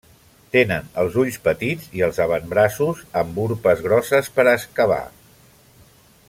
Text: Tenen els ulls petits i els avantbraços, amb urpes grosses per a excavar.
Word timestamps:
Tenen 0.53 0.87
els 1.01 1.17
ulls 1.23 1.35
petits 1.47 1.91
i 1.99 2.01
els 2.07 2.21
avantbraços, 2.25 3.03
amb 3.23 3.39
urpes 3.45 3.85
grosses 3.89 4.33
per 4.39 4.47
a 4.47 4.57
excavar. 4.61 5.01